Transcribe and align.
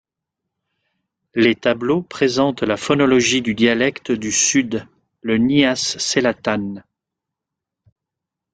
Les 1.35 1.53
tableaux 1.53 2.01
présentent 2.01 2.63
la 2.63 2.75
phonologie 2.75 3.43
du 3.43 3.53
dialecte 3.53 4.11
du 4.11 4.31
Sud, 4.31 4.87
le 5.21 5.37
nias 5.37 5.75
selatan. 5.99 6.81